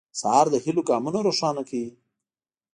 [0.19, 1.89] سهار د هيلو ګامونه روښانه کوي.